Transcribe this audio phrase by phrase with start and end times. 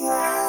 [0.00, 0.36] making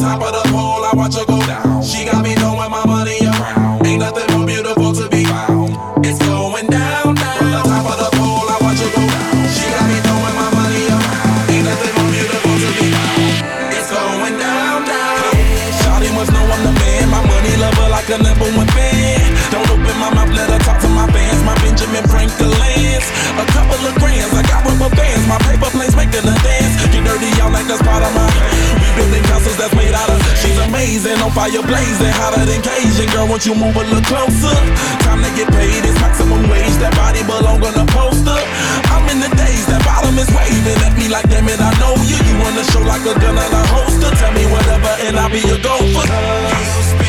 [0.00, 1.47] part of the We I watch that's made
[30.98, 33.06] blazing, on fire blazing, hotter than Cajun.
[33.14, 34.54] Girl, won't you move a little closer?
[35.06, 36.74] Time to get paid, it's maximum wage.
[36.82, 38.34] That body belong on a poster.
[38.90, 41.94] I'm in the days, that bottom is waving at me like, damn it, I know
[42.02, 42.18] you.
[42.18, 44.10] You run the show like a gun and a holster.
[44.18, 47.07] Tell me whatever, and I'll be your gopher.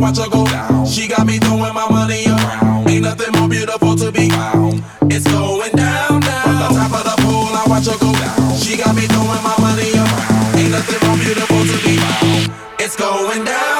[0.00, 0.86] watch her go down.
[0.86, 2.88] She got me throwing my money around.
[2.88, 4.82] Ain't nothing more beautiful to be found.
[5.12, 6.42] It's going down now.
[6.42, 8.56] From the top of the pool, I watch her go down.
[8.56, 10.56] She got me throwing my money around.
[10.58, 12.52] Ain't nothing more beautiful to be found.
[12.80, 13.79] It's going down.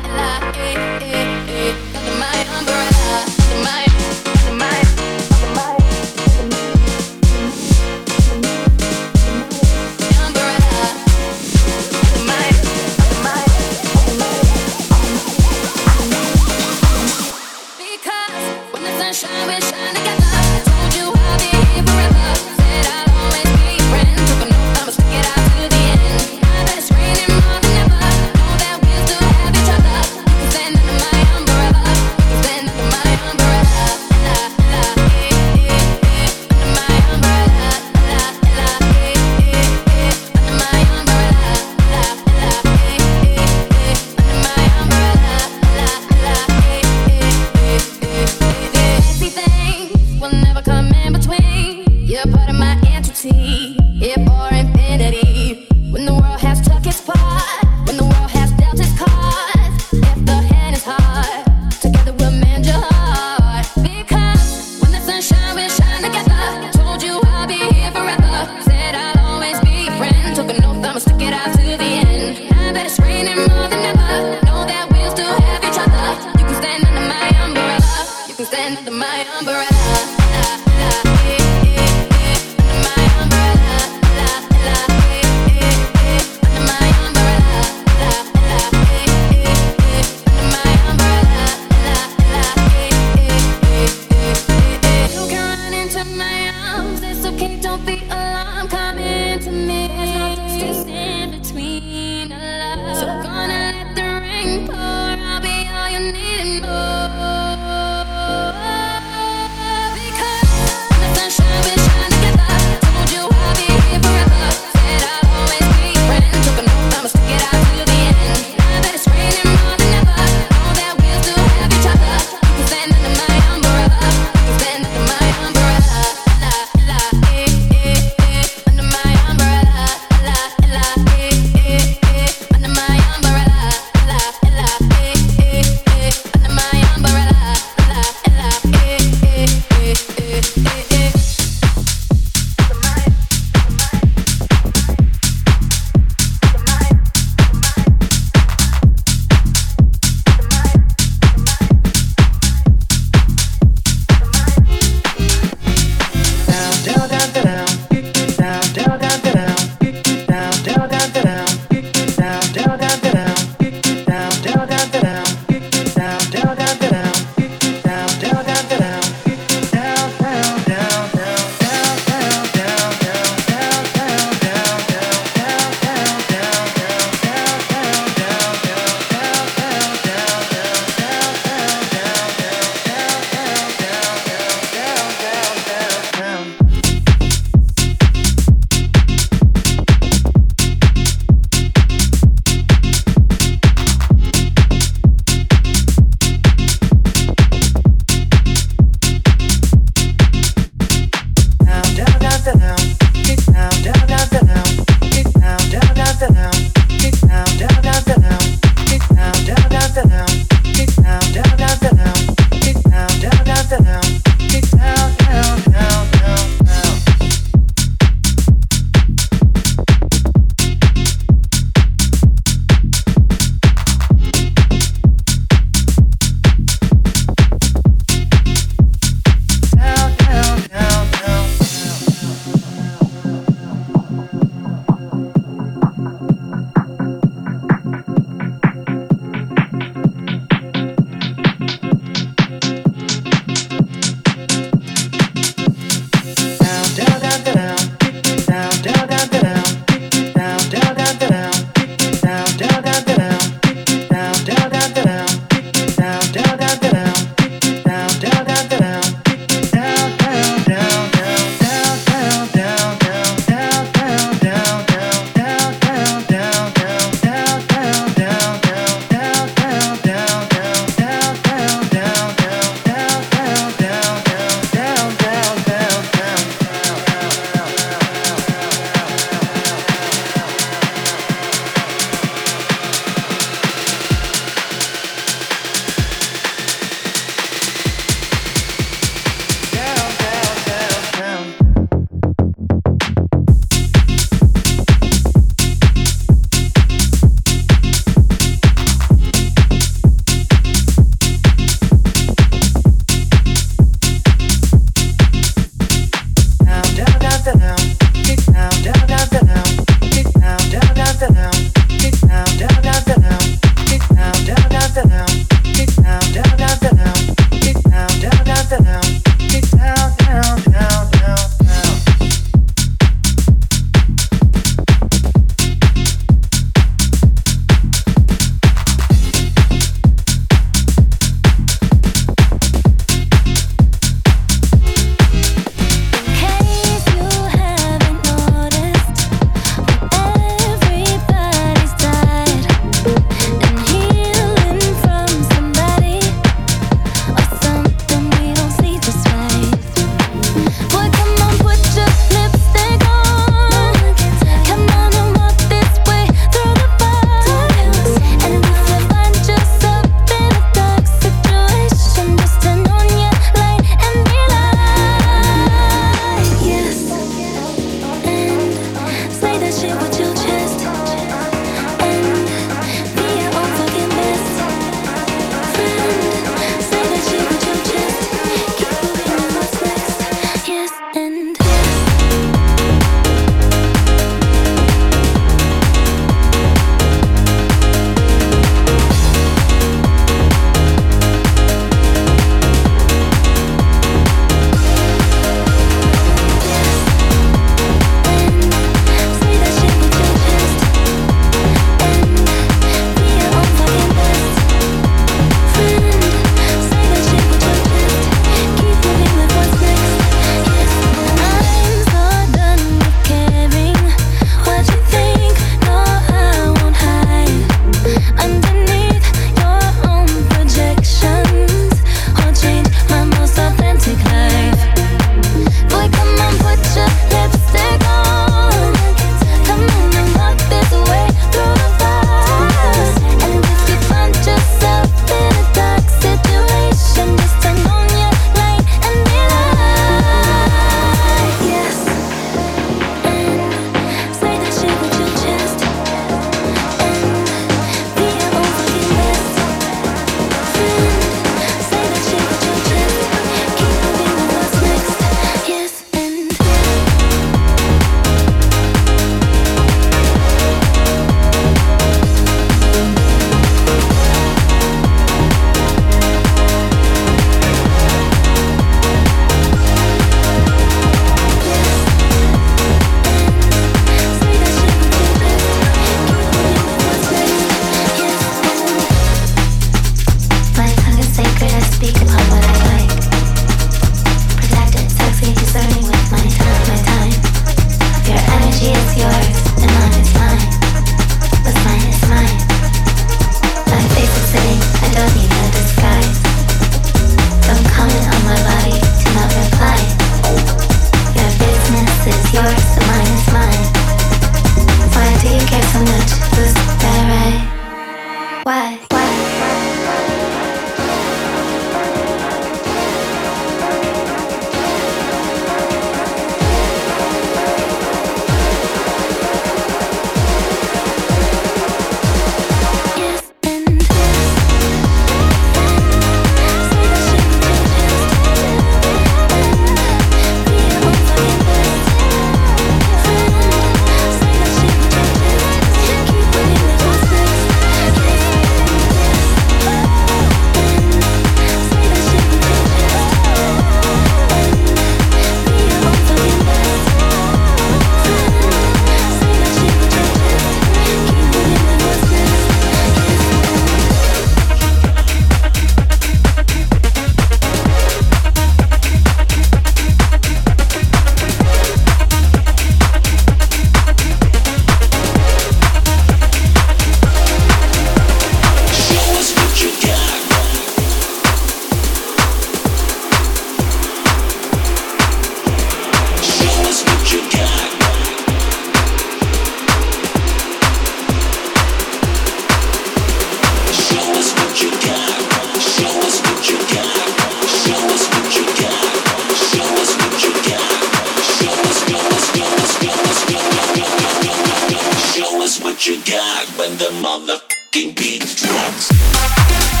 [598.09, 600.00] Beat drops.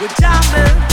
[0.00, 0.89] with diamonds.